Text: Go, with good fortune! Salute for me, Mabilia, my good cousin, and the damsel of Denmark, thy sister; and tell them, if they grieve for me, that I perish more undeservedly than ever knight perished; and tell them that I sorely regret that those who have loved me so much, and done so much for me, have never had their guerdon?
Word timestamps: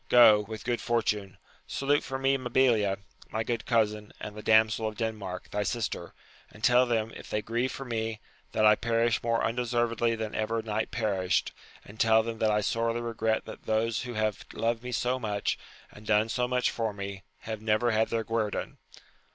Go, 0.09 0.39
with 0.39 0.63
good 0.63 0.81
fortune! 0.81 1.37
Salute 1.67 2.03
for 2.03 2.17
me, 2.17 2.35
Mabilia, 2.35 2.97
my 3.29 3.43
good 3.43 3.67
cousin, 3.67 4.11
and 4.19 4.35
the 4.35 4.41
damsel 4.41 4.87
of 4.87 4.97
Denmark, 4.97 5.51
thy 5.51 5.61
sister; 5.61 6.15
and 6.49 6.63
tell 6.63 6.87
them, 6.87 7.11
if 7.15 7.29
they 7.29 7.43
grieve 7.43 7.71
for 7.71 7.85
me, 7.85 8.19
that 8.51 8.65
I 8.65 8.73
perish 8.73 9.21
more 9.21 9.43
undeservedly 9.43 10.15
than 10.15 10.33
ever 10.33 10.63
knight 10.63 10.89
perished; 10.89 11.51
and 11.85 11.99
tell 11.99 12.23
them 12.23 12.39
that 12.39 12.49
I 12.49 12.61
sorely 12.61 12.99
regret 13.01 13.45
that 13.45 13.67
those 13.67 14.01
who 14.01 14.15
have 14.15 14.43
loved 14.53 14.81
me 14.81 14.91
so 14.91 15.19
much, 15.19 15.59
and 15.91 16.03
done 16.03 16.29
so 16.29 16.47
much 16.47 16.71
for 16.71 16.93
me, 16.93 17.21
have 17.41 17.61
never 17.61 17.91
had 17.91 18.09
their 18.09 18.23
guerdon? 18.23 18.79